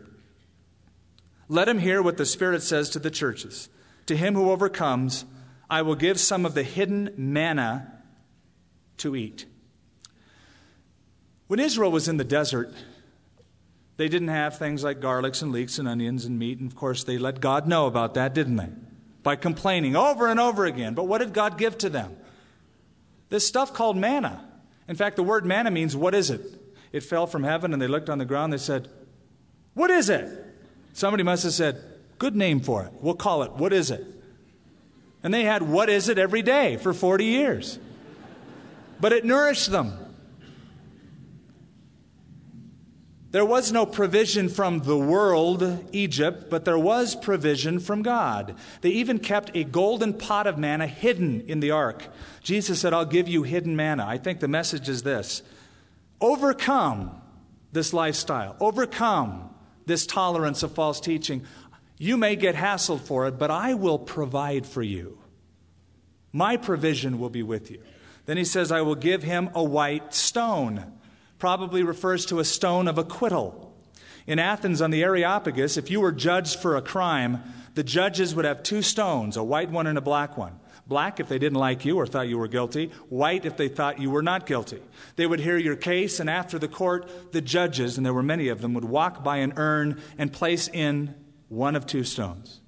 [1.47, 3.69] let him hear what the Spirit says to the churches.
[4.07, 5.25] To him who overcomes,
[5.69, 7.91] I will give some of the hidden manna
[8.97, 9.45] to eat.
[11.47, 12.73] When Israel was in the desert,
[13.97, 16.59] they didn't have things like garlics and leeks and onions and meat.
[16.59, 18.69] And of course, they let God know about that, didn't they?
[19.23, 20.93] By complaining over and over again.
[20.93, 22.15] But what did God give to them?
[23.29, 24.43] This stuff called manna.
[24.87, 26.41] In fact, the word manna means what is it?
[26.91, 28.53] It fell from heaven and they looked on the ground.
[28.53, 28.87] They said,
[29.73, 30.29] What is it?
[30.93, 31.81] Somebody must have said,
[32.17, 32.91] Good name for it.
[33.01, 34.05] We'll call it, what is it?
[35.23, 37.79] And they had what is it every day for 40 years.
[38.99, 40.04] but it nourished them.
[43.35, 48.55] There was no provision from the world, Egypt, but there was provision from God.
[48.79, 52.07] They even kept a golden pot of manna hidden in the ark.
[52.43, 54.05] Jesus said, I'll give you hidden manna.
[54.07, 55.43] I think the message is this
[56.21, 57.21] overcome
[57.73, 59.53] this lifestyle, overcome
[59.85, 61.43] this tolerance of false teaching.
[61.97, 65.19] You may get hassled for it, but I will provide for you.
[66.31, 67.81] My provision will be with you.
[68.27, 70.94] Then he says, I will give him a white stone
[71.45, 73.71] probably refers to a stone of acquittal.
[74.25, 77.43] In Athens on the Areopagus, if you were judged for a crime,
[77.75, 80.59] the judges would have two stones, a white one and a black one.
[80.87, 83.99] Black if they didn't like you or thought you were guilty, white if they thought
[83.99, 84.81] you were not guilty.
[85.17, 88.47] They would hear your case, and after the court, the judges, and there were many
[88.47, 91.13] of them, would walk by an urn and place in
[91.47, 92.59] one of two stones.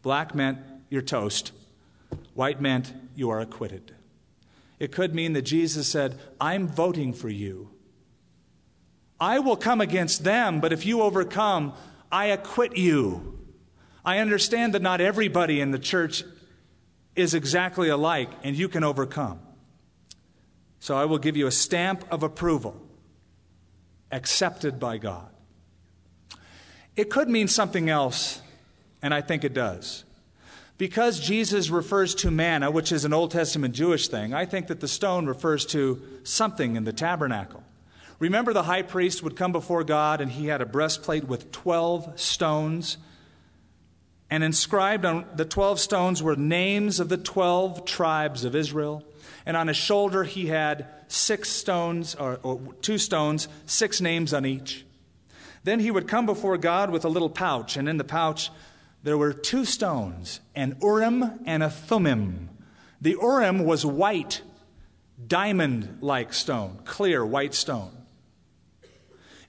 [0.00, 0.56] Black meant
[0.88, 1.52] you're toast,
[2.32, 3.94] white meant you are acquitted.
[4.78, 7.72] It could mean that Jesus said, I'm voting for you
[9.20, 11.74] I will come against them, but if you overcome,
[12.10, 13.38] I acquit you.
[14.04, 16.24] I understand that not everybody in the church
[17.14, 19.40] is exactly alike, and you can overcome.
[20.78, 22.80] So I will give you a stamp of approval,
[24.10, 25.30] accepted by God.
[26.96, 28.40] It could mean something else,
[29.02, 30.04] and I think it does.
[30.78, 34.80] Because Jesus refers to manna, which is an Old Testament Jewish thing, I think that
[34.80, 37.62] the stone refers to something in the tabernacle.
[38.20, 42.20] Remember, the high priest would come before God and he had a breastplate with 12
[42.20, 42.98] stones.
[44.30, 49.02] And inscribed on the 12 stones were names of the 12 tribes of Israel.
[49.46, 54.44] And on his shoulder, he had six stones, or, or two stones, six names on
[54.44, 54.84] each.
[55.64, 58.50] Then he would come before God with a little pouch, and in the pouch
[59.02, 62.50] there were two stones, an Urim and a Thummim.
[63.00, 64.42] The Urim was white,
[65.26, 67.99] diamond like stone, clear white stone.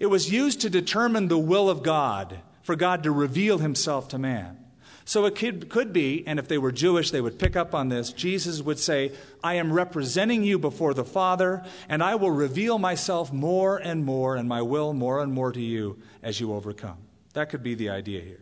[0.01, 4.17] It was used to determine the will of God, for God to reveal himself to
[4.17, 4.57] man.
[5.05, 7.89] So it could, could, be, and if they were Jewish, they would pick up on
[7.89, 8.11] this.
[8.11, 9.11] Jesus would say,
[9.43, 14.35] I am representing you before the Father, and I will reveal myself more and more,
[14.35, 16.97] and my will more and more to you as you overcome.
[17.33, 18.41] That could be the idea here.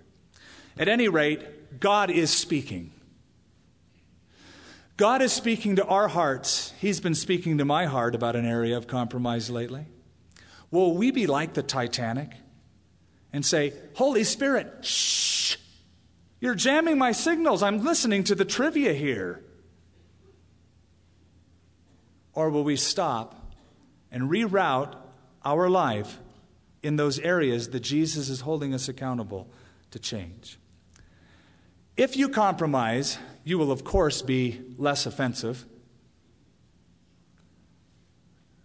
[0.77, 2.93] At any rate, God is speaking.
[4.95, 6.73] God is speaking to our hearts.
[6.79, 9.87] He's been speaking to my heart about an area of compromise lately.
[10.71, 12.31] Will we be like the Titanic
[13.33, 15.57] and say, Holy Spirit, shh,
[16.39, 17.61] you're jamming my signals.
[17.61, 19.43] I'm listening to the trivia here.
[22.33, 23.53] Or will we stop
[24.11, 24.95] and reroute
[25.43, 26.19] our life
[26.81, 29.49] in those areas that Jesus is holding us accountable
[29.91, 30.57] to change?
[31.97, 35.65] If you compromise, you will, of course, be less offensive.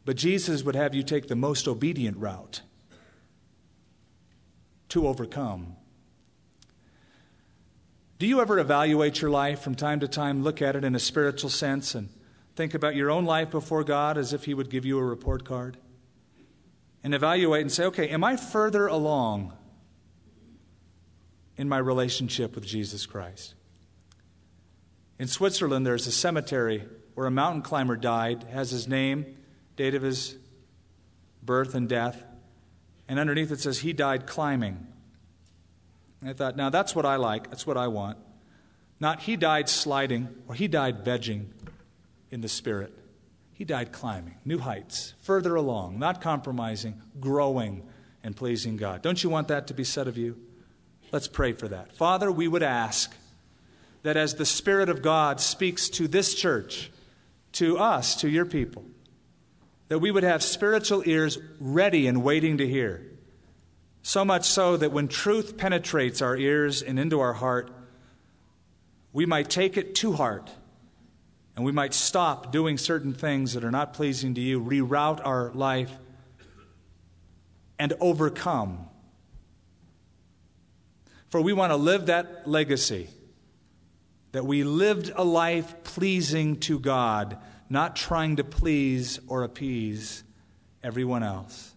[0.04, 2.60] But Jesus would have you take the most obedient route
[4.90, 5.76] to overcome.
[8.18, 11.00] Do you ever evaluate your life from time to time, look at it in a
[11.00, 12.10] spiritual sense, and
[12.54, 15.44] think about your own life before God as if He would give you a report
[15.44, 15.78] card?
[17.02, 19.52] And evaluate and say, okay, am I further along
[21.56, 23.54] in my relationship with Jesus Christ?
[25.18, 26.84] In Switzerland, there's a cemetery
[27.14, 29.36] where a mountain climber died, has his name
[29.76, 30.36] date of his
[31.42, 32.24] birth and death.
[33.08, 34.86] And underneath it says, He died climbing.
[36.20, 37.50] And I thought, now that's what I like.
[37.50, 38.18] That's what I want.
[38.98, 41.46] Not He died sliding or He died vegging
[42.30, 42.92] in the Spirit.
[43.52, 47.88] He died climbing, new heights, further along, not compromising, growing,
[48.24, 49.02] and pleasing God.
[49.02, 50.36] Don't you want that to be said of you?
[51.12, 51.94] Let's pray for that.
[51.94, 53.14] Father, we would ask
[54.02, 56.90] that as the Spirit of God speaks to this church,
[57.52, 58.84] to us, to your people,
[59.88, 63.06] that we would have spiritual ears ready and waiting to hear.
[64.02, 67.70] So much so that when truth penetrates our ears and into our heart,
[69.12, 70.50] we might take it to heart
[71.56, 75.52] and we might stop doing certain things that are not pleasing to you, reroute our
[75.52, 75.92] life,
[77.78, 78.86] and overcome.
[81.28, 83.08] For we want to live that legacy
[84.32, 87.38] that we lived a life pleasing to God
[87.68, 90.22] not trying to please or appease
[90.82, 91.74] everyone else.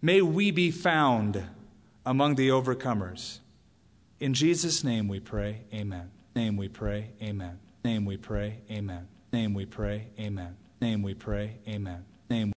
[0.00, 1.44] May we be found
[2.06, 3.40] among the overcomers.
[4.18, 6.10] In Jesus' name we pray, amen.
[6.34, 7.58] Name we pray, amen.
[7.84, 9.06] Name we pray, amen.
[9.32, 10.56] Name we pray, amen.
[10.80, 12.04] Name we pray, amen.
[12.30, 12.48] Name